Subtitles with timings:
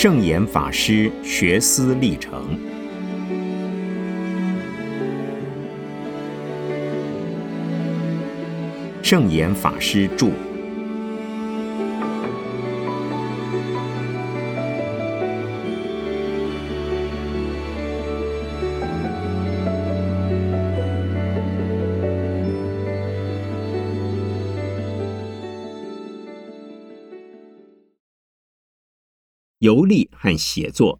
[0.00, 2.56] 圣严法师学思历程。
[9.02, 10.47] 圣严法师著。
[30.20, 30.98] 和写作。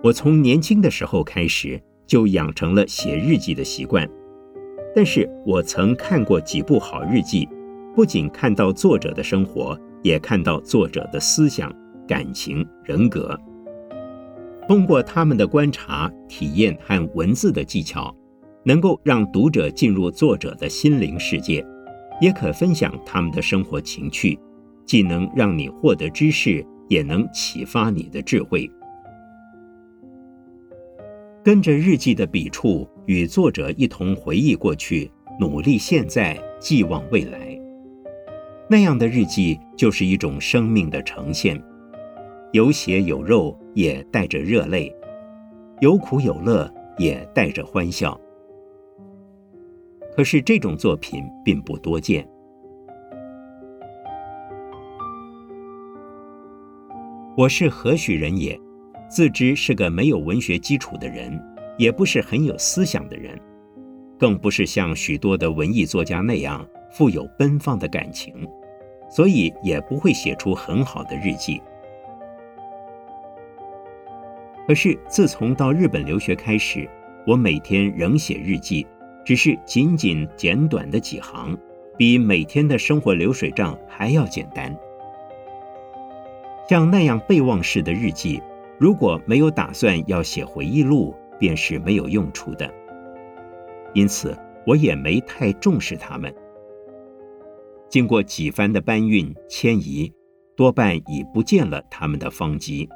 [0.00, 4.08] 我从年轻的时候开始就养成了写日记的习惯，
[4.94, 7.46] 但是我曾看过几部好日记，
[7.94, 11.70] 不仅看到作者的生活，也看到作者的思想、
[12.06, 13.38] 感情、人格。
[14.68, 18.14] 通过他们的观察、体验和文字的技巧，
[18.64, 21.66] 能够让读者进入作者的心灵世界，
[22.20, 24.38] 也可分享他们的生活情趣，
[24.84, 28.70] 既能让你获得知识，也能启发你的智慧。
[31.42, 37.58] 跟着日记的笔触，与作者一同回忆过去，努力现在，寄望未来。
[38.68, 41.58] 那样的日记就是一种生命的呈现。
[42.52, 44.90] 有血有肉，也带着热泪；
[45.80, 48.18] 有苦有乐，也带着欢笑。
[50.16, 52.26] 可是这种作品并不多见。
[57.36, 58.58] 我是何许人也？
[59.10, 61.38] 自知是个没有文学基础的人，
[61.76, 63.38] 也不是很有思想的人，
[64.18, 68.34] 更不是像许多的文艺作家那样富有奔放的感情，
[69.10, 71.60] 所以也不会写出很好的日记。
[74.68, 76.86] 可是自从到日本留学开始，
[77.26, 78.86] 我每天仍写日记，
[79.24, 81.56] 只是仅仅简短的几行，
[81.96, 84.78] 比每天的生活流水账还要简单。
[86.68, 88.42] 像那样备忘式的日记，
[88.78, 92.70] 如果没有打算要写回忆录，便是没有用处的。
[93.94, 94.36] 因此，
[94.66, 96.30] 我也没太重视它们。
[97.88, 100.12] 经过几番的搬运迁移，
[100.54, 102.86] 多半已不见了他们的方迹。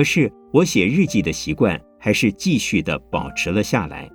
[0.00, 4.10] 可是我写日记的习惯还是继续的保持了下来。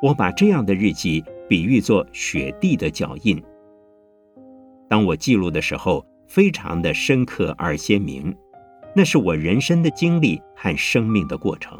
[0.00, 3.42] 我把这样的日记比喻作雪地的脚印。
[4.88, 8.32] 当我记录的时候，非常的深刻而鲜明，
[8.94, 11.76] 那是我人生的经历和生命的过程。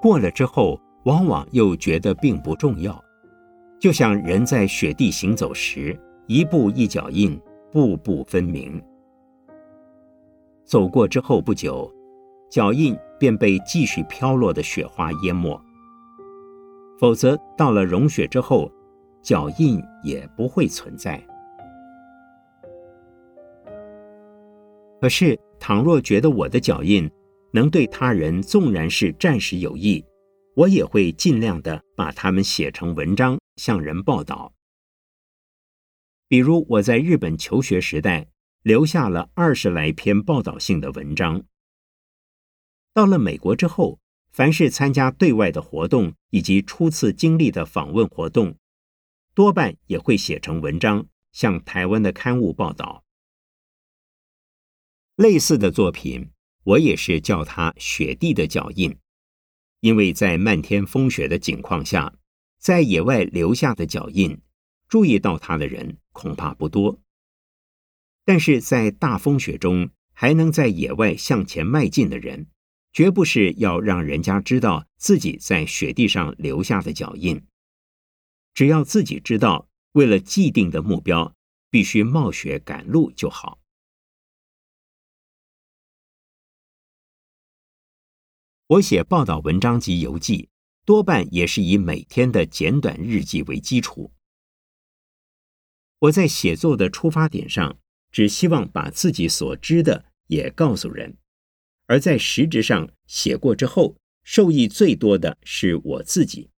[0.00, 2.98] 过了之后，往往又觉得并不重要，
[3.78, 5.94] 就像人在雪地行走时，
[6.28, 7.38] 一步一脚印，
[7.70, 8.82] 步步分明。
[10.64, 11.92] 走过之后不久，
[12.50, 15.60] 脚印便被继续飘落的雪花淹没。
[16.98, 18.72] 否则，到了融雪之后，
[19.20, 21.22] 脚印也不会存在。
[25.00, 27.10] 可是，倘若觉得我的脚印
[27.52, 30.02] 能对他人纵然是暂时有益，
[30.56, 34.54] 我也会尽量的把它们写成文章，向人报道。
[36.26, 38.26] 比如我在日本求学时代。
[38.64, 41.44] 留下了二十来篇报道性的文章。
[42.94, 44.00] 到了美国之后，
[44.32, 48.56] 凡是参加对外的活动以及初次经历的访问活动，
[49.34, 53.04] 多半也会写成文章，向台湾的刊物报道。
[55.16, 56.30] 类似的作品，
[56.62, 58.96] 我也是叫它“雪地的脚印”，
[59.80, 62.14] 因为在漫天风雪的景况下，
[62.58, 64.40] 在野外留下的脚印，
[64.88, 66.98] 注意到它的人恐怕不多。
[68.24, 72.46] 但是在大风雪中还能在野外向前迈进的人，
[72.92, 77.44] 绝不是要让人家知道自己在雪地上留下的脚印。
[78.54, 81.34] 只要自己知道，为了既定的目标，
[81.68, 83.60] 必须冒雪赶路就好。
[88.68, 90.48] 我写报道文章及游记，
[90.86, 94.12] 多半也是以每天的简短日记为基础。
[95.98, 97.78] 我在写作的出发点上。
[98.14, 101.16] 只希望把自己所知的也告诉人，
[101.86, 106.48] 而在实质上写过之后，受益最多的是我自己。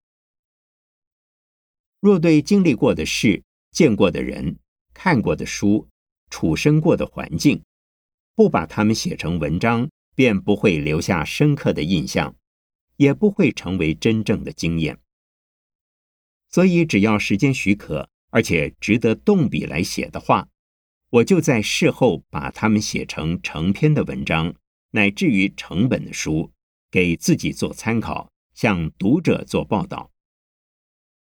[1.98, 4.58] 若对经历过的事、见过的人、
[4.92, 5.88] 看过的书、
[6.28, 7.62] 处身过的环境，
[8.34, 12.36] 不把它们写成文章，便不会留下深刻的印象，
[12.96, 15.00] 也不会成为真正的经验。
[16.50, 20.50] 所以，只要时间许可，而且值得动笔来写的话。
[21.10, 24.54] 我就在事后把它们写成成篇的文章，
[24.90, 26.50] 乃至于成本的书，
[26.90, 30.10] 给自己做参考，向读者做报道。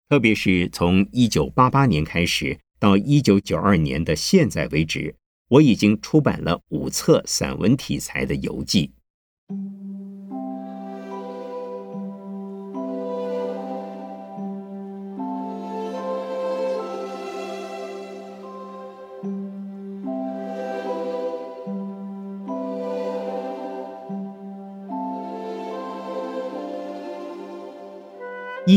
[0.09, 5.17] 特别是从一九八八年开始到一九九二年的现在为止，
[5.49, 8.93] 我已经出版了五册散文题材的游记。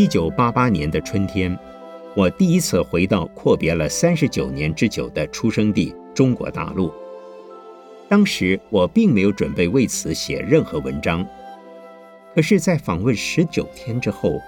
[0.09, 1.55] 九八八年的春天，
[2.15, 6.91] 我第一次回到阔别了三十九年之久的出生地中国大陆。
[8.09, 11.23] 当时我并没有准备为此写任何文章，
[12.33, 14.41] 可是，在访问十九天之后，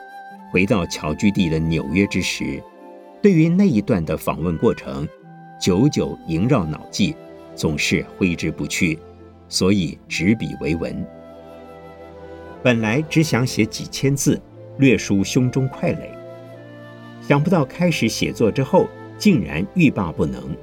[0.52, 2.60] 回到侨居地的纽约之时，
[3.22, 5.08] 对于那一段的访问过程，
[5.62, 7.16] 久久萦绕脑际，
[7.56, 8.98] 总是挥之不去，
[9.48, 11.06] 所以执笔为文。
[12.64, 14.42] 本来只想写几千字。
[14.78, 16.12] 略抒胸中快垒，
[17.22, 18.88] 想不到开始写作之后，
[19.18, 20.56] 竟然欲罢不能，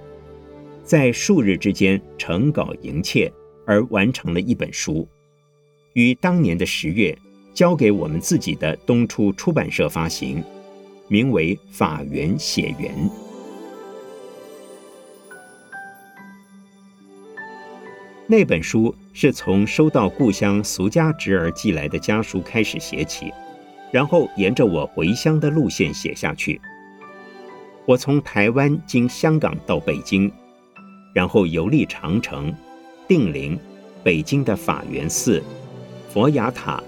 [0.82, 3.32] 在数日之间成稿迎切，
[3.66, 5.06] 而完成了一本书，
[5.92, 7.16] 于当年的十月
[7.54, 10.42] 交给我们自己的东初出版社发行，
[11.06, 12.92] 名为《法源写源》。
[18.26, 23.32] 那本书是从收到故乡俗家侄儿寄来的家书开始写起。
[23.90, 26.60] 然后沿着我回乡的路线写下去。
[27.86, 30.30] 我从台湾经香港到北京，
[31.14, 32.54] 然后游历长城、
[33.06, 33.58] 定陵、
[34.04, 35.42] 北京的法源寺、
[36.10, 36.82] 佛牙塔、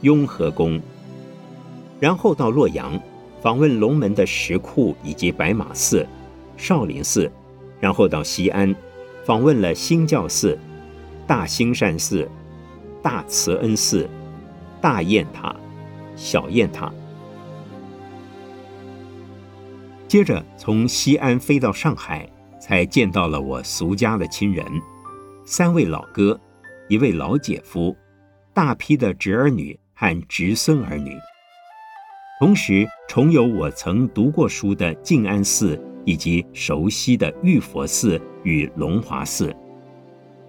[0.00, 0.80] 雍和宫，
[2.00, 3.00] 然后到洛阳
[3.40, 6.04] 访问龙门的石窟以及白马寺、
[6.56, 7.30] 少林寺，
[7.78, 8.74] 然后到西安
[9.24, 10.58] 访问了兴教寺、
[11.24, 12.28] 大兴善寺、
[13.00, 14.10] 大慈恩寺、
[14.80, 15.54] 大雁塔。
[16.14, 16.92] 小雁塔，
[20.06, 22.28] 接着从西安飞到上海，
[22.60, 24.64] 才见到了我俗家的亲人，
[25.44, 26.38] 三位老哥，
[26.88, 27.96] 一位老姐夫，
[28.52, 31.16] 大批的侄儿女和侄孙儿女，
[32.38, 39.54] 同时重游我曾读过书的静安寺以及熟悉的玉佛寺与龙华寺，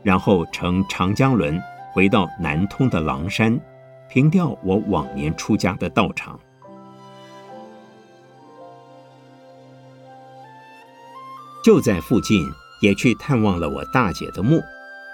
[0.04, 1.60] 然后乘长江轮
[1.94, 3.60] 回到南通的狼山。
[4.14, 6.40] 凭吊我往年出家的道场，
[11.66, 12.46] 就在附近，
[12.80, 14.62] 也去探望了我大姐的墓，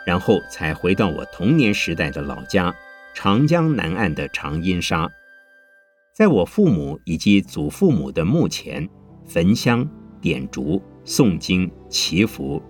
[0.05, 2.75] 然后才回到我童年时代的老家
[3.15, 5.09] 长江南岸的长阴沙，
[6.13, 8.85] 在我父母以及祖父母的墓前
[9.25, 12.61] 焚香点烛诵经祈福，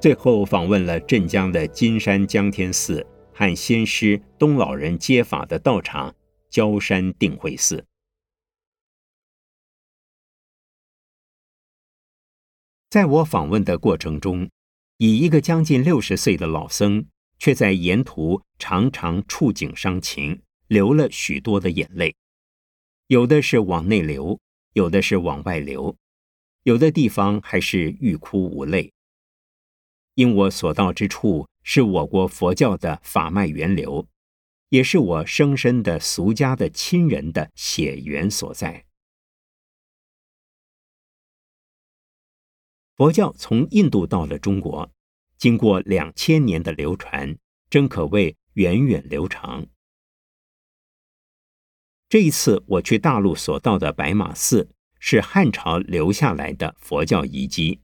[0.00, 3.04] 最后访问了镇江的金山江天寺。
[3.34, 6.14] 和先师东老人接法的道场
[6.50, 7.86] 焦山定慧寺，
[12.90, 14.50] 在我访问的过程中，
[14.98, 17.06] 以一个将近六十岁的老僧，
[17.38, 22.14] 却在沿途常常触景伤情，流了许多的眼泪，
[23.06, 24.38] 有的是往内流，
[24.74, 25.96] 有的是往外流，
[26.64, 28.92] 有的地方还是欲哭无泪。
[30.14, 31.48] 因我所到之处。
[31.62, 34.08] 是我国佛教的法脉源流，
[34.68, 38.86] 也是我生身的俗家的亲人的血缘所在。
[42.96, 44.90] 佛教从印度到了中国，
[45.38, 47.36] 经过两千年的流传，
[47.70, 49.66] 真可谓源远流长。
[52.08, 57.80] 这一次我去大陆所到的白马寺，是汉朝留下来的佛教遗迹。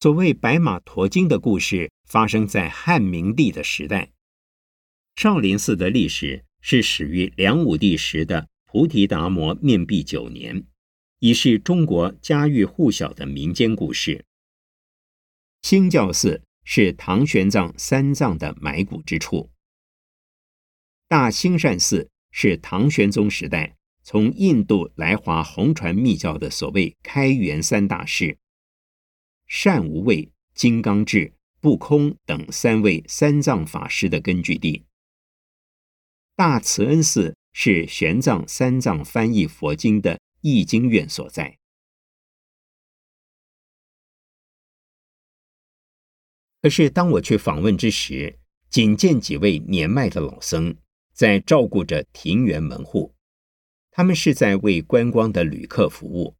[0.00, 4.12] 所谓《白马驮经》的故事发生在汉明帝的时代。
[5.16, 10.64] 少林寺的历史是始于梁武帝时的菩提达摩面壁九年，
[11.18, 14.24] 已是中国家喻户晓的民间故事。
[15.62, 19.50] 兴教寺是唐玄奘三藏的埋骨之处。
[21.08, 28.38] 大兴善寺是唐玄宗时代从印度来华红传密教的所谓开元三大士。
[29.48, 34.84] 善无畏、金刚智、不空等三位三藏法师的根据地。
[36.36, 41.58] 大慈恩寺是玄奘三藏翻译佛经的译经院所在。
[46.62, 48.38] 可是当我去访问之时，
[48.68, 50.76] 仅见几位年迈的老僧
[51.12, 53.14] 在照顾着庭园门户，
[53.90, 56.37] 他们是在为观光的旅客服务。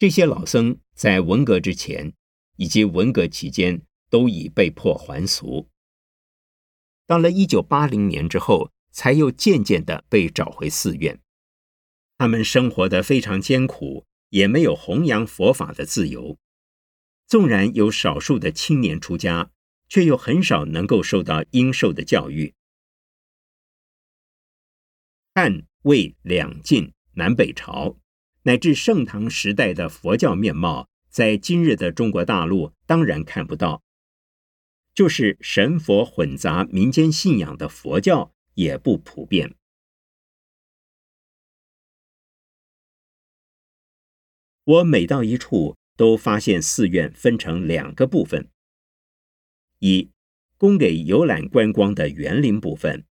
[0.00, 2.14] 这些老僧在文革之前
[2.56, 5.68] 以及文革期间都已被迫还俗，
[7.06, 11.20] 到了一九八零年之后，才又渐渐的被找回寺院。
[12.16, 16.38] 他们生活的非常艰苦，也没有弘扬佛法的自由。
[17.26, 19.50] 纵然有少数的青年出家，
[19.86, 22.54] 却又很少能够受到应受的教育。
[25.34, 27.99] 汉、魏两晋南北朝。
[28.42, 33.82] 乃至盛唐时代的佛教面貌，在今日的中国大陆当然看不到。
[34.94, 39.54] 就是神佛混杂、民间信仰的佛教也不普遍。
[44.64, 48.50] 我每到一处，都发现寺院分成两个部分：
[49.78, 50.10] 一，
[50.56, 53.04] 供给游览观光的园林部分；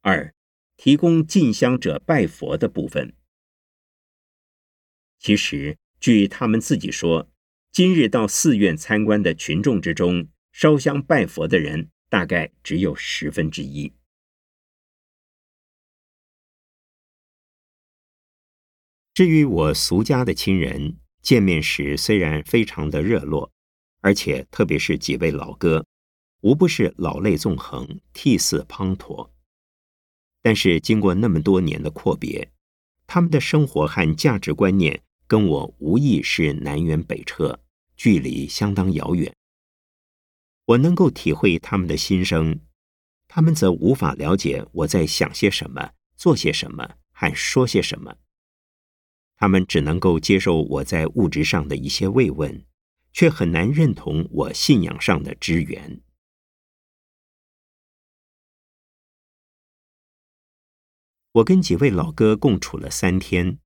[0.00, 0.34] 二，
[0.76, 3.14] 提供进香者拜佛的部分。
[5.20, 7.30] 其实，据他们自己说，
[7.70, 13.92] 今日到寺院参观的群众之中，烧香拜佛的人大概只有十分之一。
[19.12, 23.52] 至于我俗家的亲人，见面时虽然非常的热络，
[24.00, 25.86] 而且特别是几位老哥，
[26.40, 29.30] 无不是老泪纵横、涕泗滂沱。
[30.40, 32.50] 但是经过那么多年的阔别，
[33.06, 35.02] 他们的生活和价值观念。
[35.30, 37.62] 跟我无疑是南辕北辙，
[37.96, 39.32] 距离相当遥远。
[40.64, 42.58] 我能够体会他们的心声，
[43.28, 48.16] 他们则无法了解我在想些什么、做些什么、还说些什么。
[49.36, 52.66] 他们只能够接受我在物质上的一些慰问，
[53.12, 56.00] 却很难认同我信仰上的支援。
[61.30, 63.60] 我跟几位老哥共处了三天。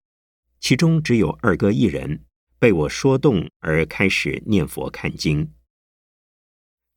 [0.65, 2.25] 其中只有二哥一人
[2.59, 5.53] 被我说动而开始念佛看经。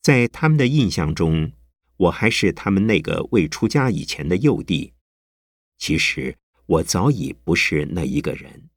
[0.02, 1.52] 在他们的印象中，
[1.98, 4.94] 我还是他们那个未出家以前的幼弟。
[5.78, 8.70] 其实我早已不是那一个人，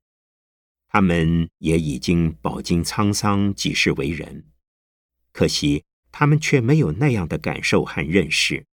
[0.89, 4.51] 他们也已经饱经沧桑，几世为人。
[5.31, 8.67] 可惜他们却没有那样的感受和认识。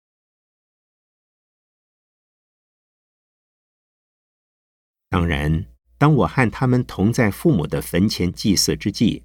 [5.09, 5.74] 当然。
[6.05, 9.25] 当我和他们同在父母的坟前祭祀之际，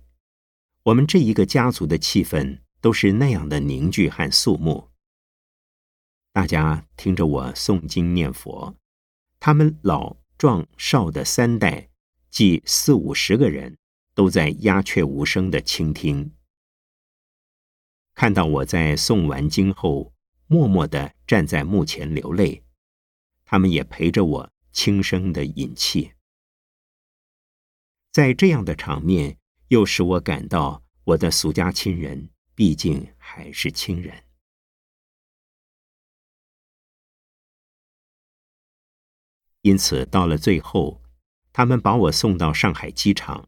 [0.83, 4.87] 我们这一个家族的气氛都是那样的凝聚和肃穆。
[6.31, 8.73] 大家听着我诵经念佛，
[9.41, 11.89] 他们老壮少的三代，
[12.29, 13.75] 即四五十个人，
[14.15, 16.31] 都在鸦雀无声的倾听。
[18.15, 20.13] 看到我在诵完经后，
[20.47, 22.63] 默默的站在墓前流泪，
[23.43, 26.13] 他们也陪着我轻声的饮泣。
[28.11, 29.37] 在这样的场面，
[29.67, 34.23] 又使我感到我的俗家亲人毕竟还是亲人。
[39.61, 41.03] 因此，到了最后，
[41.53, 43.47] 他们把我送到上海机场，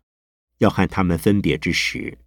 [0.59, 2.19] 要和他们分别之时，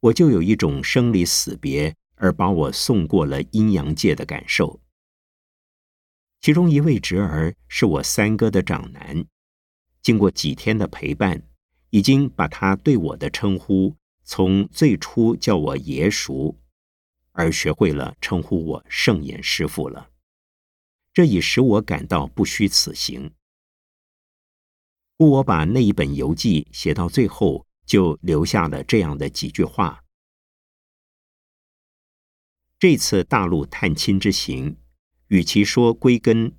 [0.00, 4.82] 我就有一种生离死别而把我送过了阴阳界的感受。
[6.40, 9.24] 其中一位侄儿是我三哥的长男。
[10.02, 11.42] 经过几天的陪伴，
[11.90, 16.58] 已经把他对我的称呼从最初叫我爷叔，
[17.32, 20.10] 而学会了称呼我圣严师傅了。
[21.12, 23.32] 这已使我感到不虚此行。
[25.16, 30.04] 故我把那一本游记写到最后，就留下了这样的几句话：
[32.78, 34.78] 这次大陆探亲之行，
[35.26, 36.56] 与其说归根。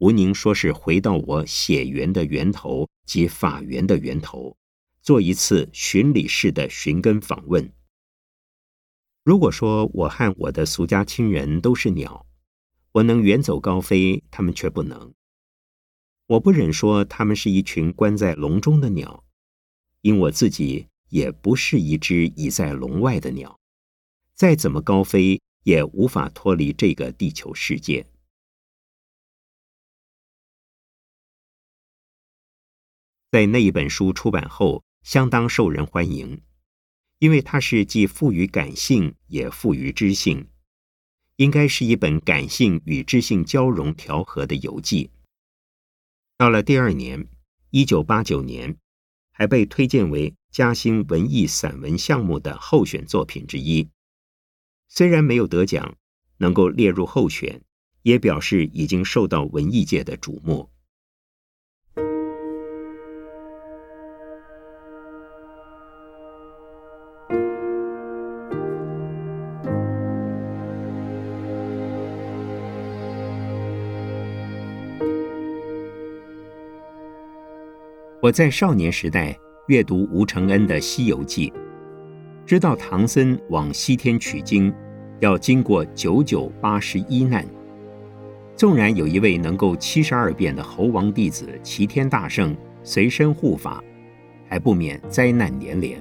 [0.00, 4.56] 吴宁说：“是回到我血缘的源头及法源的源头，
[5.02, 7.70] 做一次巡礼式的寻根访问。
[9.22, 12.24] 如果说我和我的俗家亲人都是鸟，
[12.92, 15.12] 我能远走高飞，他们却不能。
[16.28, 19.22] 我不忍说他们是一群关在笼中的鸟，
[20.00, 23.60] 因我自己也不是一只已在笼外的鸟，
[24.34, 28.06] 再怎么高飞，也无法脱离这个地球世界。”
[33.30, 36.42] 在那一本书出版后，相当受人欢迎，
[37.20, 40.48] 因为它是既富于感性，也富于知性，
[41.36, 45.10] 应该是一本感性与知性交融调和的游记。
[46.36, 47.28] 到了第二年，
[47.70, 48.76] 一九八九年，
[49.30, 53.88] 还被推荐为嘉兴文艺散文项目的候选作品之一。
[54.88, 55.96] 虽然没有得奖，
[56.38, 57.62] 能够列入候选，
[58.02, 60.68] 也表示已经受到文艺界的瞩目。
[78.30, 79.36] 在少年时代
[79.68, 81.48] 阅读吴承恩的《西游记》，
[82.46, 84.72] 知道唐僧往西天取经
[85.20, 87.46] 要经过九九八十一难。
[88.56, 93.82] 纵然有一位能够七十二变的猴王弟子齐天大圣随身护法，
[94.48, 95.98] 还不免灾难连连。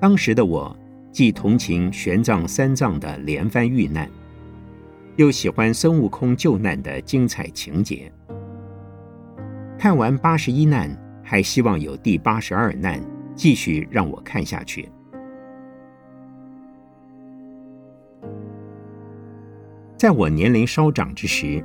[0.00, 0.76] 当时的我
[1.10, 4.10] 既同情玄奘三藏的连番遇难，
[5.16, 8.12] 又喜欢孙悟空救难的精彩情节。
[9.78, 10.90] 看完八十一难，
[11.22, 13.00] 还希望有第八十二难
[13.36, 14.88] 继续让我看下去。
[19.96, 21.64] 在我年龄稍长之时，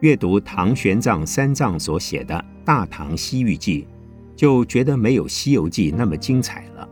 [0.00, 2.34] 阅读唐玄奘三藏所写的
[2.64, 3.86] 《大唐西域记》，
[4.36, 6.88] 就觉得没有《西游记》那么精彩了。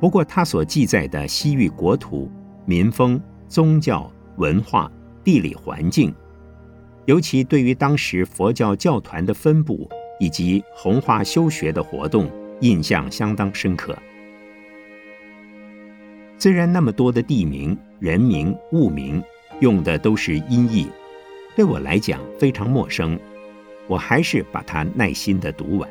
[0.00, 2.30] 不过，他所记载的西域国土、
[2.64, 4.90] 民风、宗教、文化、
[5.22, 6.14] 地理环境，
[7.06, 9.88] 尤其对于当时佛教教团的分布
[10.20, 12.30] 以及弘化修学的活动，
[12.60, 13.96] 印象相当深刻。
[16.38, 19.22] 虽然那么多的地名、人名、物名
[19.60, 20.88] 用的都是音译，
[21.56, 23.18] 对我来讲非常陌生，
[23.86, 25.88] 我还是把它耐心的读完。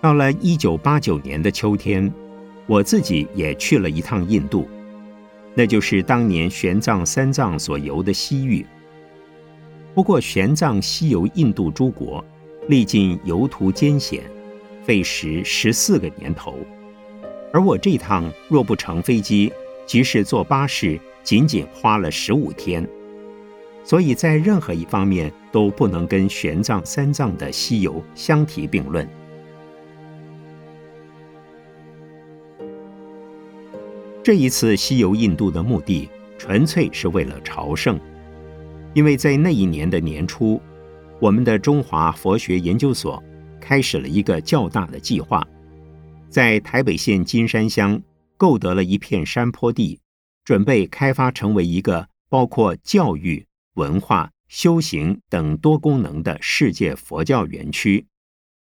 [0.00, 2.12] 到了一九八九年的秋天，
[2.66, 4.68] 我自己也去了一趟印度，
[5.58, 8.64] 那就是当年玄奘三藏所游的西域。
[9.92, 12.24] 不过，玄奘西游印度诸国，
[12.68, 14.22] 历尽游途艰险。
[14.84, 16.54] 费时十四个年头，
[17.52, 19.52] 而我这趟若不乘飞机，
[19.84, 22.88] 即使坐巴士，仅仅花了十五天，
[23.82, 29.06] 所以在任何一方面都不能跟玄奘三藏的西游相提并论。
[34.28, 37.98] 这一次西游印度的目的，纯粹是为了朝圣，
[38.92, 40.60] 因为在那一年的年初，
[41.18, 43.24] 我们的中华佛学研究所。
[43.58, 45.42] 开始了一个较大的计划，
[46.28, 48.02] 在台北县金山乡
[48.36, 49.98] 购得了一片山坡地，
[50.44, 58.06] 准备开发成为一个包括教育、文化、修行等多功能的世界佛教园区，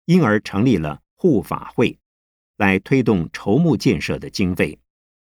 [0.04, 1.98] 因而成立了护法会，
[2.58, 4.78] 来推动筹募建设的经费，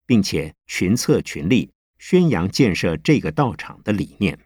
[0.07, 4.38] 并且群策群力宣扬建设这个道场的理念。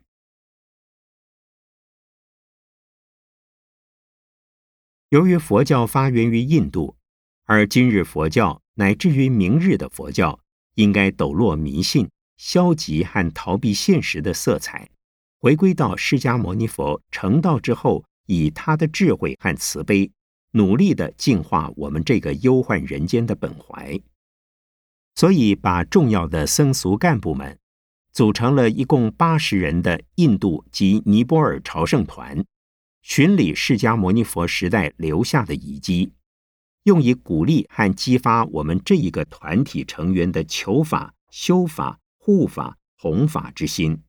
[5.08, 6.96] 由于佛教发源于印度，
[7.44, 10.38] 而今日佛教乃至于明日的佛教，
[10.74, 14.90] 应该抖落迷信、消极和逃避现实的色彩，
[15.38, 20.12] 回归到释迦牟尼佛成道之后，以他的智慧和慈悲，
[20.50, 23.98] 努力的净化我们这个忧患人间的本怀。
[25.18, 27.58] 所以，把重要的僧俗干部们
[28.12, 32.44] 组成了一共八十人的印度及尼泊尔朝圣团。
[33.02, 36.12] 巡礼释迦牟尼佛时代留下的遗迹，
[36.84, 44.04] 用以鼓励和激发我们这一个团体成员的求法、修法、护法、弘法之心。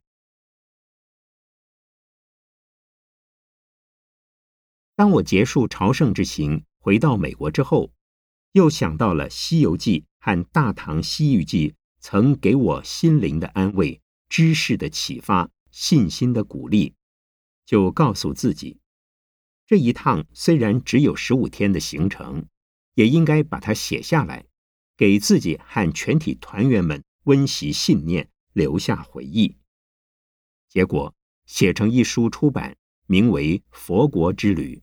[4.96, 7.92] 当我结束朝圣之行，回到美国之后，
[8.52, 16.94] 又想到了《西游记》和《大唐西域记》曾给我心灵的安慰、知识的启发、信心的鼓励，
[17.66, 18.80] 就告诉自己。
[19.66, 22.48] 这一趟虽然只有十五天的行程，
[22.96, 24.46] 也应该把它写下来，
[24.98, 29.56] 给自己和全体团员们温习信念，留下回忆。
[30.68, 32.76] 结果写成一书出版，
[33.08, 34.82] 名为《佛国之旅》。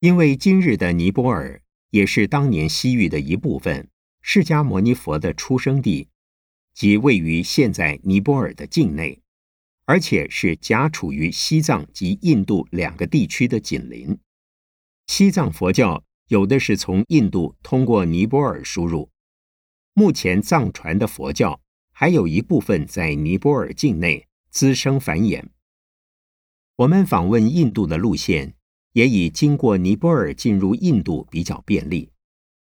[0.00, 3.88] 因为今日的尼泊尔也是当年西域的一部分，
[4.22, 6.08] 释迦牟尼佛的出生地，
[6.74, 9.22] 即位于现在尼泊尔的境内。
[9.86, 14.16] 而且是夹处于西藏及印度两个地区的紧邻。
[15.08, 19.10] 西藏佛教有的是从印度通过尼泊尔输入，
[19.92, 21.60] 目前藏传的佛教
[21.90, 25.46] 还有一部分在尼泊尔境内滋生繁衍。
[26.76, 28.54] 我们访问印度的路线
[28.92, 32.10] 也已经过尼泊尔进入印度比较便利，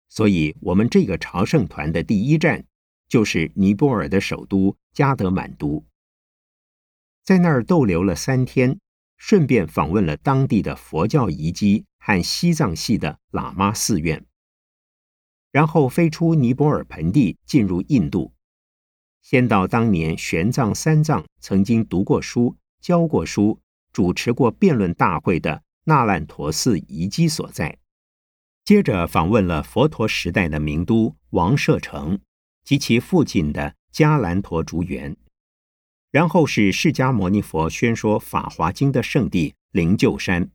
[0.09, 2.65] 所以我们这个朝圣团的第一站
[3.09, 5.85] 就是尼泊尔的首都加德满都。
[7.25, 8.79] 在那儿逗留了三天，
[9.17, 14.27] 顺便访问了当地的佛教遗迹和西藏系的喇嘛寺院，
[15.51, 18.33] 然后飞出尼泊尔盆地，进入印度，
[19.23, 23.61] 先到当年玄奘三藏曾经读过书、教过书、
[23.93, 27.79] 主持过辩论大会的那烂陀寺遗迹所在，
[28.65, 32.21] 接着访问了佛陀时代的名都王舍城，
[32.65, 35.17] 及其附近的迦兰陀竹园，
[36.11, 40.51] 然后是释迦牟尼佛宣说《法华经》的圣地灵鹫山。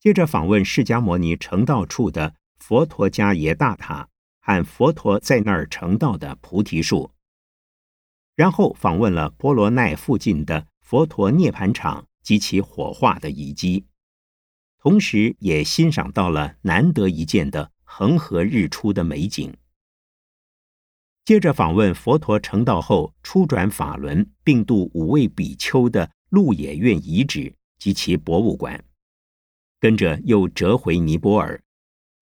[0.00, 4.08] 接着访问释迦牟尼成道处的佛陀迦耶大塔
[4.40, 7.10] 和佛陀在那儿成道的菩提树，
[8.34, 13.84] 然后访问了波罗奈附近的佛陀涅盘场及其火化的遗迹，
[14.78, 19.54] 同时也欣赏到了难得一见的恒河日出的美景。
[21.24, 28.82] 接着访问佛陀成道后初转法轮并度五位比丘的鹿野苑遗址及其博物馆。
[29.78, 31.62] 跟着又折回尼泊尔，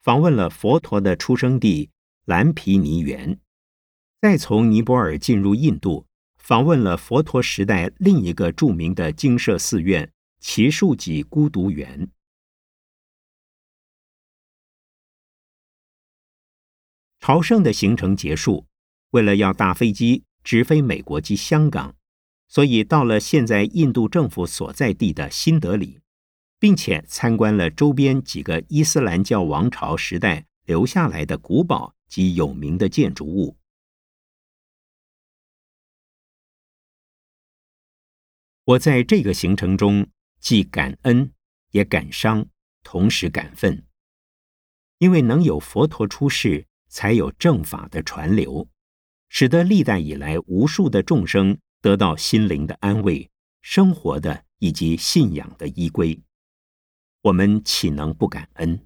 [0.02, 1.90] 访问了佛陀的出生地
[2.24, 3.38] 蓝毗尼园，
[4.20, 12.10] 再从尼泊尔进入印度，访问了佛陀时代另一个著名的精舍寺院奇树给孤独园。
[17.26, 18.68] 朝圣的行程结束，
[19.10, 21.96] 为了要搭飞机直飞美国及香港，
[22.46, 25.98] 所以到了现在印度政府所在地的新德里。
[26.60, 33.56] 并且参观了周边几个伊斯兰教王朝时代留下来的古堡及有名的建筑物。
[38.64, 40.06] 我在这个行程中
[40.40, 41.32] 既感恩
[41.72, 42.46] 也感伤，
[42.84, 43.84] 同时感愤，
[44.98, 48.66] 因为能有佛陀出世，才有正法的传流，
[49.28, 53.30] 使得历代以来无数的众生得到心灵的安慰、
[53.60, 56.18] 生活的以及信仰的依归。
[57.20, 58.80] 我们岂能不感恩？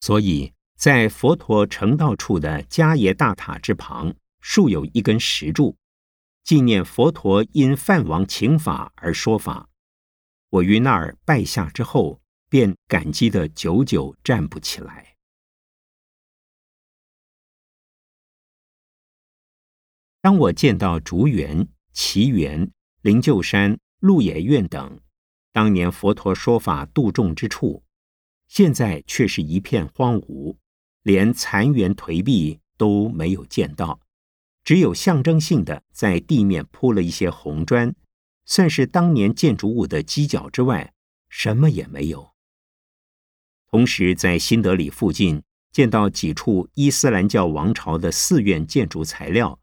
[0.00, 5.76] 所以在佛陀成道处的迦耶大塔之旁，竖有一根石柱，
[6.42, 9.68] 纪念佛陀因梵王请法而说法。
[10.50, 15.14] 我于那儿拜下之后，便感激的久久站不起来。
[20.20, 22.70] 当我见到竹园、奇园、
[23.02, 25.00] 灵鹫山、鹿野苑等。
[25.52, 27.82] 当年佛陀说法度众之处，
[28.46, 30.56] 现在却是一片荒芜，
[31.02, 34.00] 连残垣颓壁都没有见到，
[34.62, 37.94] 只有象征性的在地面铺了一些红砖，
[38.44, 40.92] 算是当年建筑物的基脚之外，
[41.28, 42.30] 什么也没有。
[43.70, 49.58] 同时，在新德里附近见到几处伊斯兰教王朝的寺院建筑材料，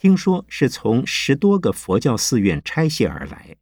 [0.00, 3.56] 听说是从十多个佛教寺院拆卸而来。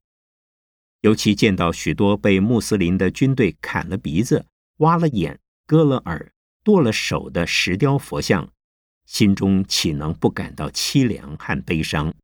[1.01, 4.47] 尤其见到许多被穆斯林的军队砍了鼻子、
[4.77, 8.53] 挖了眼、割了耳、剁了手的石雕佛像，
[9.05, 12.15] 心中岂能不感到凄凉和悲伤？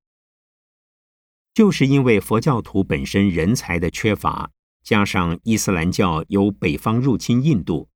[1.53, 4.53] 就是因为佛教徒本身人才的缺乏，
[4.85, 7.89] 加上伊斯兰教由北方入侵印度，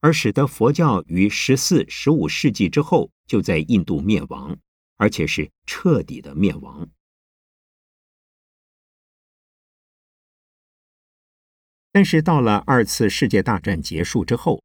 [0.00, 4.56] 而使得佛教于十四、十五世纪之后就在印度灭亡，
[4.96, 6.90] 而且是彻底的灭亡。
[11.92, 14.62] 但是到了二次世界大战结束之后，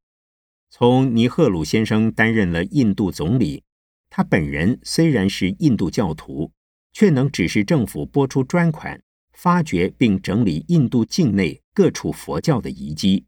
[0.70, 3.64] 从尼赫鲁先生担任了印度总理，
[4.10, 6.52] 他本人虽然是印度教徒，
[6.92, 13.26] 却能指示政府拨出专款，发掘并整理印度境内各处佛教的遗迹，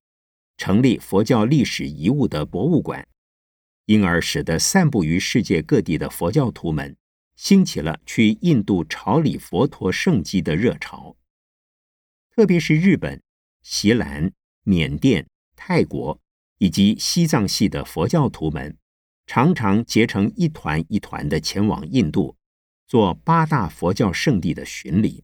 [0.57, 3.07] 成立佛教历史遗物的博物馆，
[3.85, 6.95] 因而使得散布于世界各地的佛教徒们
[7.35, 11.17] 兴起了去印度朝礼佛陀圣迹的热潮，
[12.29, 13.21] 特别是日本。
[13.65, 16.19] 锡兰、缅甸、泰国
[16.57, 18.77] 以及西藏系的佛教徒们，
[19.25, 22.35] 常常结成一团一团的前往印度，
[22.85, 25.23] 做八大佛教圣地的巡礼。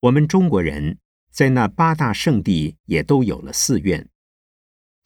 [0.00, 0.98] 我们中国人
[1.30, 4.08] 在那八大圣地也都有了寺院，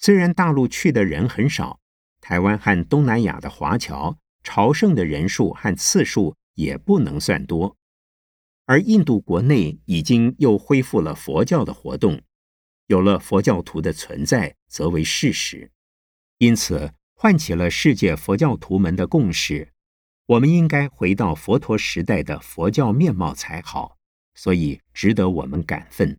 [0.04, 1.78] 虽然大陆去的人很少，
[2.20, 7.76] 台湾和东南亚的华侨朝圣的人数和次数也不能算多。
[8.66, 12.20] 而印度国内已经又恢复了佛教的活动，
[12.88, 15.70] 有了佛教徒的存在，则为事实。
[16.38, 19.72] 因此，唤起了世界佛教徒们的共识：
[20.26, 23.98] 我们应该回到佛陀时代的佛教面貌才好。
[24.34, 26.18] 所以，值得我们感奋。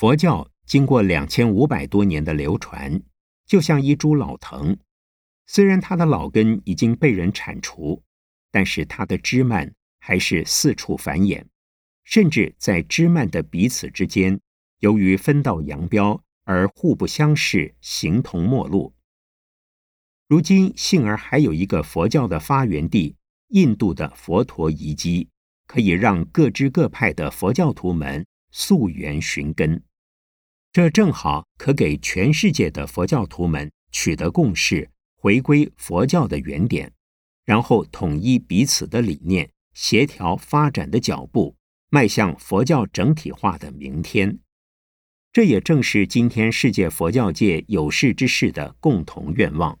[0.00, 3.02] 佛教经过两千五百多年的流传，
[3.44, 4.78] 就像一株老藤。
[5.46, 8.02] 虽然它的老根已经被人铲除，
[8.50, 11.44] 但是它的枝蔓还是四处繁衍，
[12.02, 14.40] 甚至在枝蔓的彼此之间，
[14.78, 18.94] 由于分道扬镳而互不相识，形同陌路。
[20.26, 23.16] 如今幸而还有一个佛教的发源地——
[23.52, 25.28] 印度的佛陀遗迹，
[25.66, 29.82] 可以让各支各派的佛教徒们溯源寻根。
[30.72, 36.92] 这正好可给全世界的佛教徒们取得共识，回归佛教的原点，
[37.44, 41.56] 然后统一彼此的理念，协调发展的脚步，
[41.88, 44.38] 迈向佛教整体化的明天。
[45.32, 49.80] 这也正是今天世界佛教界有识之士的共同愿望。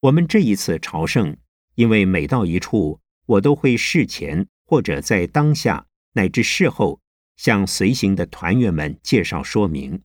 [0.00, 1.36] 我们这一次朝圣，
[1.76, 4.48] 因为每到一处，我都会事前。
[4.70, 7.00] 或者在当下乃至事后，
[7.36, 10.00] 向随行的团员们介绍说明。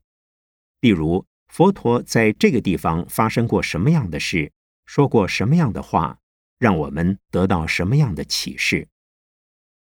[0.81, 4.51] 例如，佛陀在这个地方发生过什么样的事，
[4.87, 6.17] 说过什么样的话，
[6.57, 8.87] 让我们得到什么样的启示。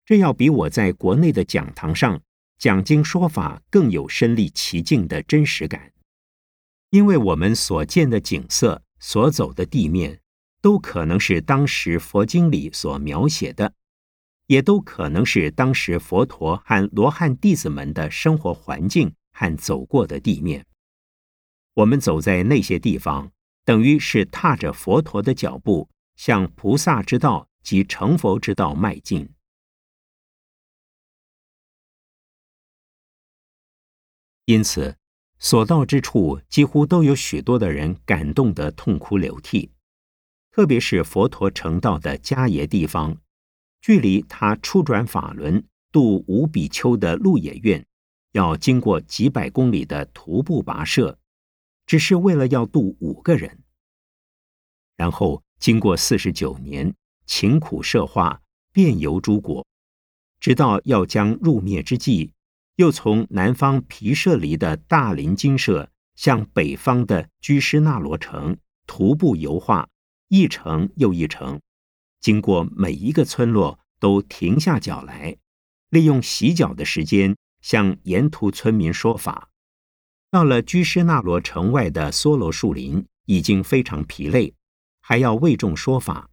[0.05, 2.21] 这要比我在国内的讲堂上
[2.57, 5.91] 讲经说法更有身历其境的真实感，
[6.91, 10.21] 因为我们所见的景色、所走的地面，
[10.61, 13.73] 都可能是当时佛经里所描写的。
[14.49, 20.65] 也都可能是当时佛陀和罗汉弟子们的生活环境和走过的地面。
[21.75, 23.31] 我们走在那些地方，
[23.63, 29.29] 等于是踏着佛陀的脚步，向菩萨之道及成佛之道迈进。
[34.45, 34.97] 因此，
[35.37, 39.71] 所到之处，几乎都有许多的人感动得痛哭流涕，
[40.49, 43.21] 特别是佛陀成道的迦耶地方。
[43.81, 47.85] 距离他出转法轮渡五比丘的鹿野苑，
[48.33, 51.17] 要经过几百公里的徒步跋涉，
[51.85, 53.59] 只是为了要渡五个人。
[54.95, 56.93] 然后经过四十九年
[57.25, 58.41] 勤苦设化，
[58.73, 59.65] 遍游诸国，
[60.39, 62.33] 直到要将入灭之际，
[62.75, 69.87] 又从南方毗舍离的大林精舍向北方的居士那罗城徒步游化，
[70.27, 71.61] 一程又一程。
[72.19, 75.37] 经过每一个村落，都停下脚来，
[75.89, 79.49] 利用洗脚的时间向沿途村民说法。
[80.31, 84.53] 到了居士那罗城外的梭罗树林，已经非常疲累，
[85.01, 86.29] 还要为众说法。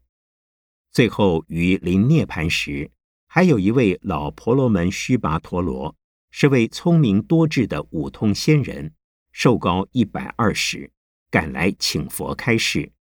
[0.92, 2.90] 最后于临涅盘时，
[3.26, 5.96] 还有一位老婆罗门须跋陀罗，
[6.30, 8.92] 是位聪明多智的五通仙人，
[9.32, 10.90] 寿高一百二十，
[11.30, 12.92] 赶来请佛开示，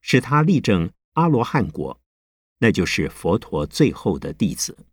[0.00, 2.01] 使他立证阿罗汉果。
[2.62, 4.86] 那就是佛陀最后的弟子。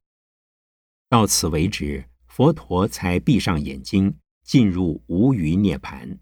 [1.07, 6.19] 到此为止，佛陀才闭上眼睛，进入无余涅盘。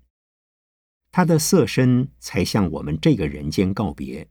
[1.10, 4.30] 他的色身才向我们这个人间告别。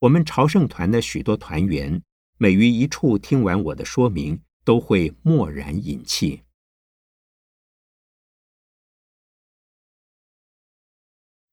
[0.00, 2.02] 我们朝圣团的许多团员，
[2.36, 6.42] 每于一处听完我的说明，都会默然隐气。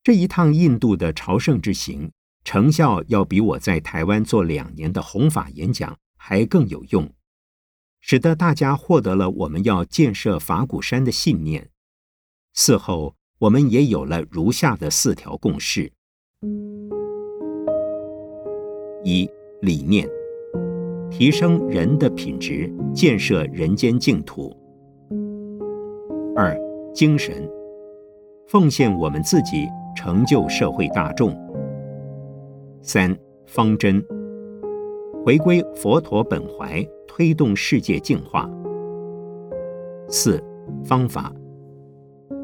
[0.01, 2.11] 这一趟印度的朝圣之行。
[2.47, 7.11] 成效要比我在台湾做两年的弘法演讲还更有用，
[7.99, 11.71] 使得大家获得了我们要建设法鼓山的信念。
[12.53, 15.91] 此后，我们也有了如下的四条共识：
[19.03, 19.29] 一、
[19.61, 20.07] 理念，
[21.11, 24.55] 提升人的品质，建设人间净土；
[26.33, 26.57] 二、
[26.93, 27.45] 精神，
[28.47, 31.45] 奉献我们自己，成就社会大众。
[32.81, 34.03] 三方针，
[35.25, 38.49] 回归佛陀本怀，推动世界净化。
[40.09, 40.41] 四
[40.85, 41.33] 方法，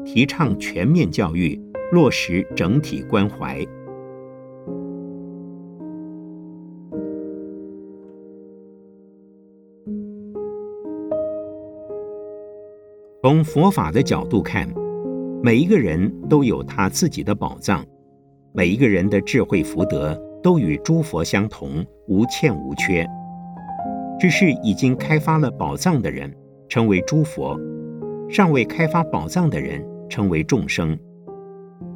[0.04, 1.58] 提倡全面教育，
[1.92, 3.64] 落实整体关怀。
[13.22, 14.68] 从佛法的角度看，
[15.42, 17.82] 每一个人都有他自己的宝藏，
[18.54, 20.18] 每一个人的智慧福德。
[20.44, 23.08] 都与诸佛相同，无欠无缺。
[24.20, 26.30] 只是已经开发了宝藏的人
[26.68, 27.58] 称为诸佛，
[28.28, 30.98] 尚未开发宝藏的人称为众生。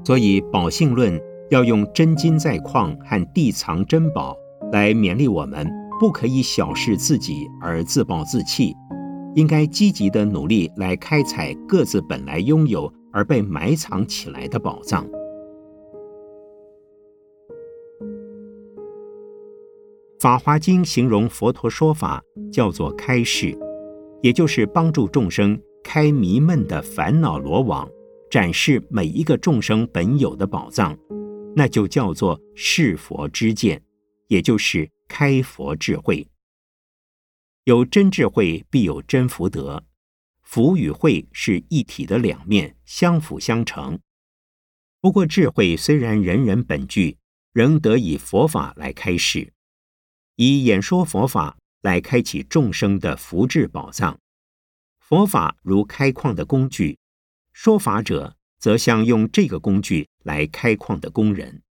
[0.03, 4.35] 所以宝性论要用真金在矿和地藏珍宝
[4.73, 8.75] 来勉励我们，不可以小视自己而自暴自弃，
[9.35, 15.05] 应该积极的努力来开采各自本来拥有而被埋藏起来的宝藏。
[20.20, 22.20] 《法华经》形容佛陀说法
[22.52, 23.57] 叫做开示，
[24.20, 27.88] 也就是帮助众生开迷闷的烦恼罗网，
[28.28, 30.98] 展示每一个众生本有的宝藏，
[31.54, 33.81] 那就叫做示佛之见，
[34.26, 36.26] 也就是开佛智慧。
[37.62, 39.85] 有真智慧，必有真福德，
[40.42, 43.96] 福与慧是一体的两面，相辅相成。
[45.00, 47.18] 不过，智慧虽然人人本具，
[47.52, 49.52] 仍得以佛法来开示。
[50.40, 54.20] 以演说佛法来开启众生的福智宝藏。
[55.01, 56.96] 佛法如开矿的工具，
[57.53, 61.64] 说法者则像用这个工具来开矿的工人。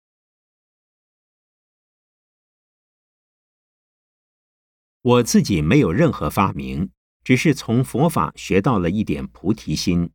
[5.03, 6.89] 我自己没有任何发明，
[7.23, 10.09] 只是从佛法学到了一点菩提心，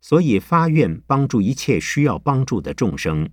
[0.00, 3.32] 所以发愿帮助一切需要帮助的众生。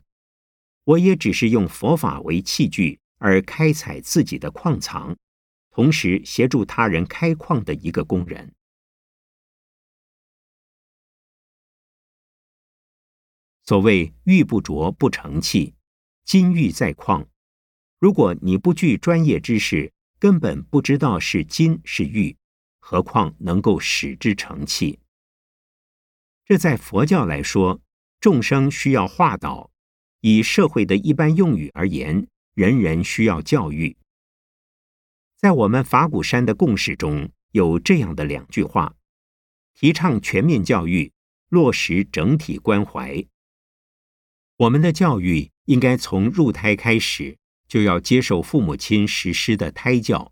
[0.86, 5.15] 我也只是用佛法为器具而开采自己的矿藏，
[5.71, 8.53] 同时协助他人开矿的一个工人。
[13.63, 15.73] 所谓玉不琢不成器，
[16.25, 17.29] 金玉在矿。
[17.97, 22.36] 如果你不具专业知识，根本不知道是金是玉，
[22.81, 24.99] 何况能够使之成器。
[26.43, 27.79] 这在佛教来说，
[28.19, 29.71] 众生需要化导；
[30.19, 33.97] 以社会的一般用语而言，人人需要教育。
[35.37, 38.95] 在我们法鼓山的共识中有这样的两句话：
[39.73, 41.11] 提倡全面教育，
[41.49, 43.25] 落实整体关怀。
[44.57, 47.37] 我们的教育应该从入胎开始，
[47.67, 50.31] 就要接受父母亲实施的胎教；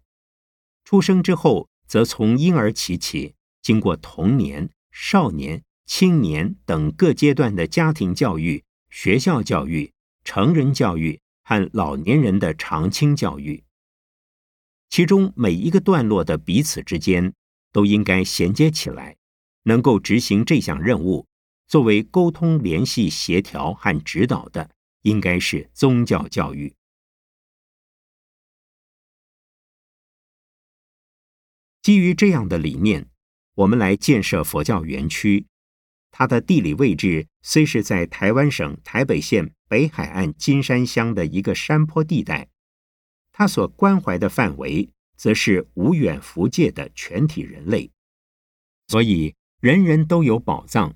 [0.86, 9.92] 出生之后，则从婴儿期起，经过童年、少年、青年等各阶段的家庭教育、学校教育、
[10.24, 13.64] 成人教育和老年人的常青教育。
[14.90, 17.34] 其中每一个段落的彼此之间，
[17.72, 19.16] 都应该衔接起来，
[19.64, 21.28] 能够执行这项任务。
[21.68, 24.70] 作为沟通、联系、协调和指导的，
[25.04, 26.76] 应该是宗教教育。
[31.82, 33.10] 基于这样的理念，
[33.56, 35.48] 我们来建设佛教园区。
[36.22, 42.48] 它的地理位置虽是在台湾省台北县北海岸金山乡的一个山坡地带，
[43.32, 47.90] 它所关怀的范围则是无远弗届的全体人类，
[48.88, 50.96] 所以人人都有宝藏。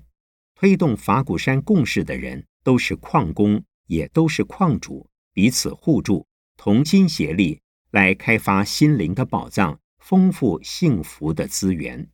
[0.54, 6.24] 推动法鼓山共事的人都是矿工，也都是矿主，彼此互助，
[6.56, 7.60] 同心协力
[7.90, 12.08] 来开发心灵的宝藏，丰富幸福的资源。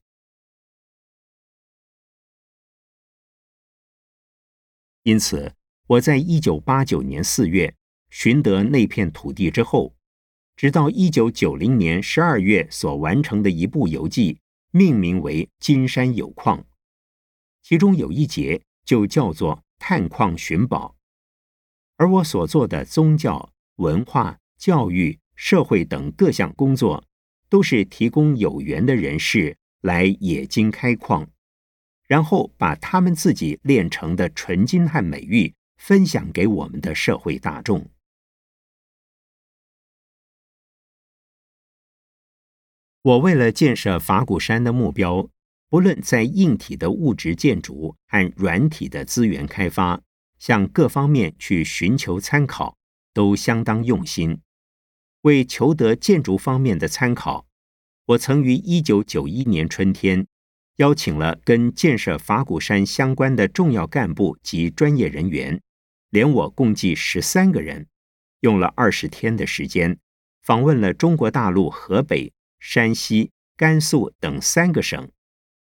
[5.05, 5.55] 因此，
[5.89, 7.75] 我在一九八九年四月
[8.11, 9.95] 寻得那片土地之后，
[10.55, 14.39] 直到一九九零年十二月所完成的一部游记，
[14.71, 16.61] 命名为《金山有矿》。
[17.63, 20.95] 其中有一节就叫做探矿寻宝，
[21.97, 27.05] 而我所做的宗教、文化、教育、社会等各项工作，
[27.49, 31.29] 都是提供有缘的人士来冶金开矿，
[32.13, 37.89] 然后把他们自己炼成的纯金和美玉分享给我们的社会大众。
[43.01, 45.31] 我为了建设法鼓山的目标。
[45.71, 50.03] 不论在硬体的物质建筑和软体的资源开发，
[50.39, 52.77] 向各方面去寻求参考，
[53.15, 54.39] 都相当用心。
[55.23, 57.47] 为求得建筑方面的参考，
[58.05, 60.27] 我曾于一九九一年春天
[60.77, 65.61] 邀请了跟建设法鼓山相关的重要干部及专业人员，
[66.11, 67.87] 连我共计十三个人，
[68.41, 69.99] 用了二十天的时间，
[70.43, 75.09] 访问了中国大陆河北、山西、甘肃等三个省。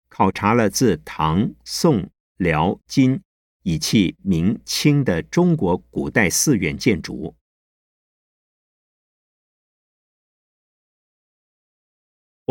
[0.09, 3.23] 考察了自唐、宋、辽、金
[3.63, 7.35] 以及明清的中国古代寺院建筑。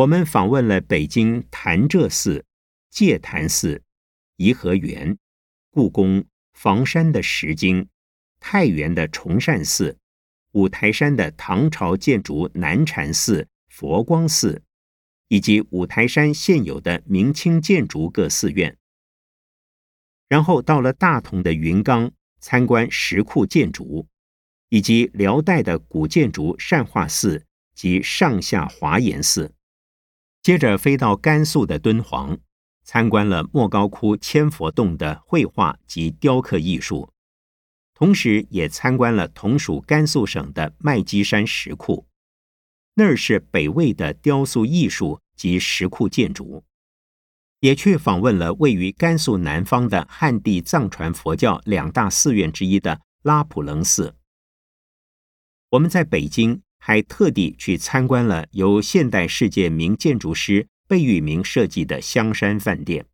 [0.01, 2.43] 我们访问了北京潭柘寺、
[2.89, 3.83] 戒坛寺、
[4.37, 5.15] 颐和园、
[5.69, 7.87] 故宫、房山的石经、
[8.39, 9.99] 太原的崇善寺、
[10.53, 14.63] 五台山的唐朝建筑南禅寺、佛光寺。
[15.27, 18.75] 以及五台山现有的明清建筑各寺院，
[20.27, 24.07] 然后到了大同的云冈参观石窟建筑，
[24.67, 29.53] 以及辽代的古建筑善化寺及上下华严寺，
[30.43, 32.39] 接着飞到甘肃的敦煌，
[32.83, 37.11] 参观了莫高窟千佛洞的绘画及雕刻艺术，
[37.93, 42.07] 同时也参观了同属甘肃省的麦积山石窟。
[42.95, 46.63] 那儿是北魏的雕塑艺术及石窟建筑，
[47.59, 54.15] 也去访问了位于甘肃南方的汉地藏传佛教两大寺院之一的拉卜楞寺。
[55.69, 63.05] 我们在北京还特地去参观了由现代世界名建筑师贝聿铭设计的香山饭店。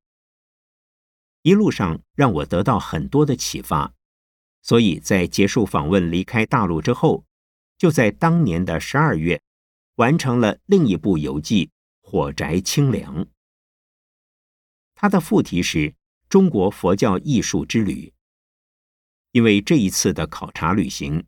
[1.41, 3.93] 一路上让我得到很多的启发，
[4.61, 7.25] 所以在结束访问离开大陆之后，
[7.77, 9.41] 就在当年的十二月。
[9.97, 11.65] 完成了另一部游记
[12.01, 13.25] 《火宅清凉》。
[14.93, 15.77] 它的副题是
[16.29, 18.09] 《中国佛教艺术之旅》。
[19.31, 21.25] 因为这一次的考察旅行，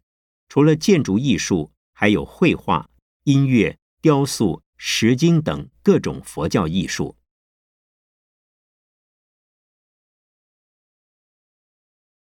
[0.50, 2.90] 除了建筑艺术，还有绘画、
[3.26, 7.18] 音乐、雕塑、石经等各种佛教艺术。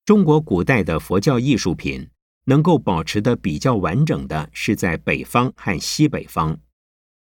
[0.03, 2.09] 中国古代的佛教艺术品
[2.45, 6.59] 能够保持的比较完整的是在北方和西北方，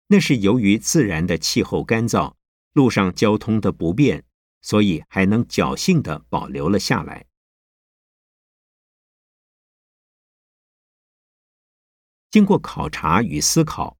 [0.07, 2.33] 那是由于自然的气候干燥，
[2.73, 4.25] 路上交通的不便，
[4.61, 7.25] 所以还能侥幸的保留了下来。
[12.33, 13.95] 经过考察与思考，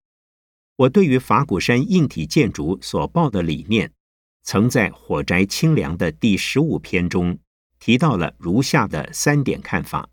[0.76, 3.94] 我对于法鼓山硬体建筑所抱的理念，
[4.42, 7.38] 曾在《火宅清凉》的第十五篇中。
[7.78, 10.10] 提到了如下的三点看法：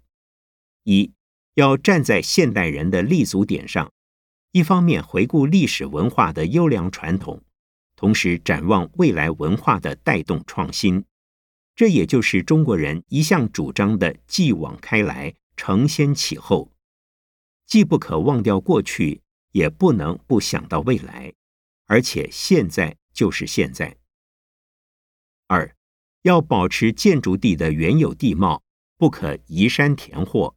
[0.85, 1.15] 一
[1.55, 3.91] 要站在现代人的立足点上，
[4.53, 7.43] 一方面回顾历史文化的优良传统，
[7.97, 11.03] 同时展望未来文化的带动创新。
[11.75, 16.71] 这也就是中国人一向主张的“继往开来，承先启后”，
[17.71, 21.33] 既不可忘掉过去，也不能不想到未来，
[21.87, 23.97] 而且现在就是现在。
[25.47, 25.75] 二。
[26.23, 28.63] 要保持建筑地的原有地貌，
[28.99, 30.55] 不可移山填壑，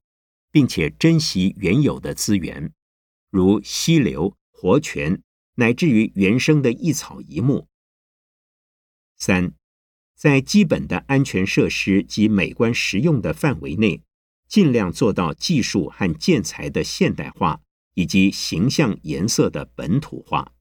[0.51, 2.73] 并且珍惜原有的资源，
[3.29, 5.21] 如溪流、活泉，
[5.55, 7.69] 乃至于原生的一草一木。
[9.15, 9.53] 三，
[10.15, 14.01] 在基本的安全设施及美观实用的范围内，
[14.53, 17.59] 尽量做到技术和建材的现代化，
[17.95, 20.53] 以及形象颜色的本土化。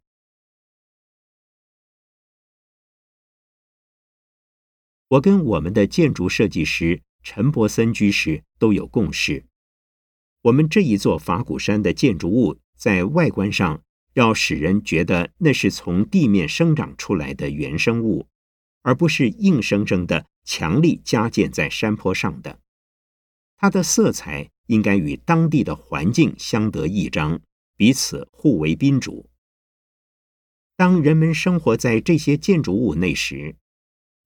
[5.09, 9.45] 我跟我们的建筑设计师陈伯森居士都有共识，
[10.41, 13.83] 我们这一座法鼓山的建筑物在外观上
[14.15, 18.27] 要使人觉得那是从地面生长出来的原生物，
[18.81, 22.62] 而不是硬生生的强力加建在山坡上的。
[23.63, 27.41] 它的色彩应该与当地的环境相得益彰，
[27.77, 29.31] 彼此互为宾主。
[30.77, 33.55] 当人们生活在这些建筑物内时，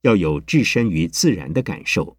[0.00, 2.16] 要有置身于自然的感受。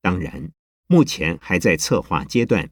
[0.00, 0.52] 当然，
[0.86, 2.70] 目前还在策划阶段，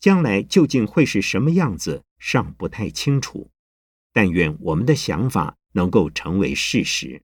[0.00, 3.48] 将来究竟会是什么样子尚不太清楚。
[4.12, 7.22] 但愿我们的想法能够成为事实。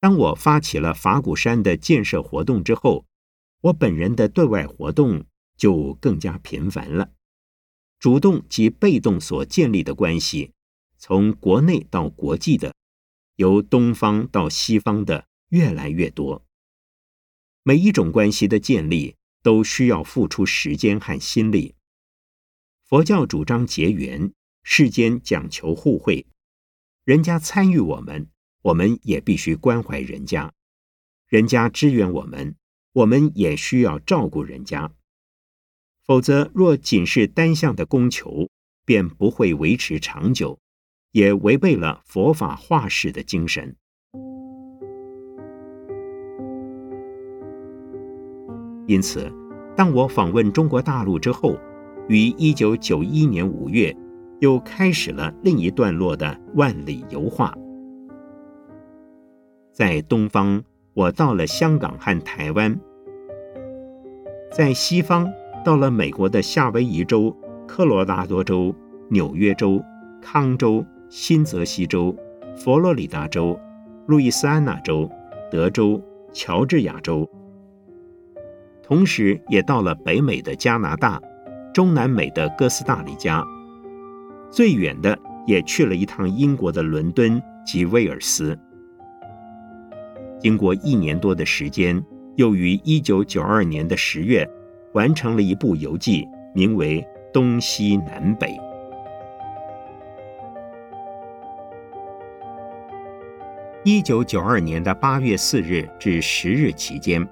[0.00, 3.04] 当我发起了法鼓山的建设活动之后，
[3.60, 5.26] 我本人的对外活动
[5.56, 7.12] 就更加频繁了，
[7.98, 10.52] 主动及被动所建立的关系。
[10.96, 12.74] 从国内到国际的，
[13.36, 16.44] 由东方到西方的越来越多。
[17.62, 21.74] 每一种关系的建立都需要付出时间和心力。
[22.84, 24.32] 佛教主张结缘，
[24.62, 26.26] 世间讲求互惠，
[27.04, 28.28] 人家参与我们，
[28.62, 30.50] 我们也必须关怀人家；
[31.28, 32.54] 人家支援我们，
[32.92, 34.92] 我们也需要照顾人家。
[36.04, 38.48] 否则，若仅是单向的供求，
[38.84, 40.58] 便不会维持长久。
[41.12, 43.74] 也违背了佛法化世的精神。
[48.86, 49.28] 因此，
[49.76, 51.58] 当我访问中国大陆之后，
[52.08, 53.92] 于一九九一年五月，
[54.38, 57.52] 又开始了另一段落的万里游画。
[59.72, 60.62] 在东方，
[60.94, 62.74] 我到了香港和台湾；
[64.52, 65.30] 在西方，
[65.64, 68.74] 到了美国的夏威夷州、科罗拉多州、
[69.08, 69.82] 纽约州、
[70.20, 70.84] 康州。
[71.12, 72.14] 新泽西州、
[72.56, 73.58] 佛罗里达州、
[74.06, 75.10] 路易斯安那州、
[75.50, 76.00] 德州、
[76.32, 77.28] 乔治亚州，
[78.80, 81.20] 同时也到了北美的加拿大、
[81.74, 83.44] 中南美的哥斯达黎加，
[84.52, 85.18] 最远的
[85.48, 88.56] 也去了一趟英国的伦敦及威尔斯。
[90.40, 92.02] 经过一年多的时间，
[92.36, 94.48] 又于一九九二年的十月，
[94.94, 98.48] 完成了一部游记，名为《东西南北》。
[103.84, 107.26] 一九九二年的八月四日至十日期间，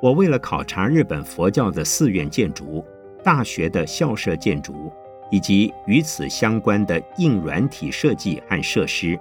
[0.00, 2.84] 我为了考察日本佛教的寺院建筑、
[3.22, 4.92] 大学的校舍建筑
[5.30, 9.18] 以及与此相关的硬软体设计和设施，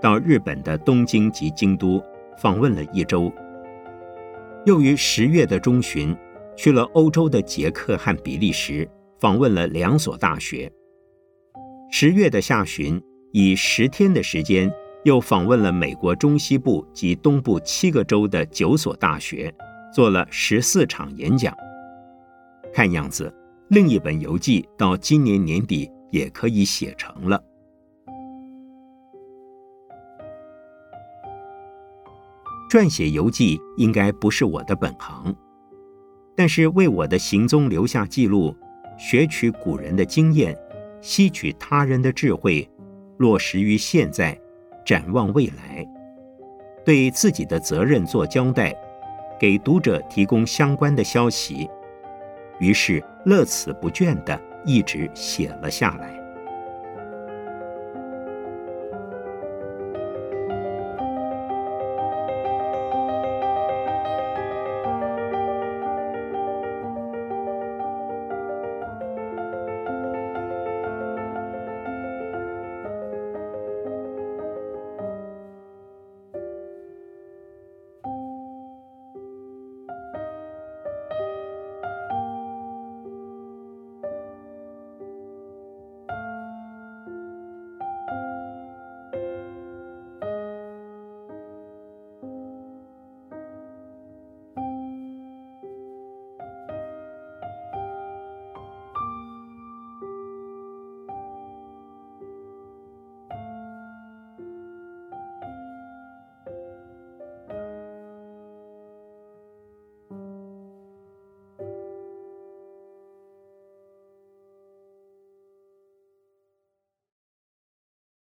[0.00, 2.02] 到日本的东京及京都
[2.38, 3.32] 访问了一周。
[4.66, 6.16] 又于十月的中旬，
[6.56, 8.88] 去了欧洲的捷克和比利时，
[9.20, 10.70] 访问了两所大学。
[11.90, 13.00] 十月的下旬，
[13.32, 14.70] 以十天的时间。
[15.04, 19.54] 又访问了美国中西部及东部七个州的九所大学，
[19.94, 21.54] 做了十四场演讲。
[22.72, 23.30] 看样子，
[23.68, 27.38] 另一本游记到今年年底也可以写成了。
[32.74, 35.32] 撰写游记应该不是我的本行，
[36.34, 38.52] 但是为我的行踪留下记录，
[38.98, 40.58] 学取古人的经验，
[41.00, 42.68] 吸取他人的智慧，
[43.18, 44.36] 落实于现在，
[44.84, 45.86] 展望未来，
[46.84, 48.74] 对自己的责任做交代，
[49.38, 51.70] 给读者提供相关的消息。
[52.58, 56.23] 于是乐此不倦地一直写了下来。